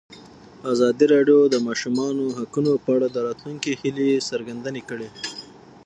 [0.73, 5.09] ازادي راډیو د د ماشومانو حقونه په اړه د راتلونکي هیلې څرګندې کړې.